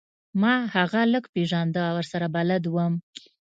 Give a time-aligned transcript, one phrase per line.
[0.41, 2.93] ما هغه لږ پیژنده او ورسره بلد وم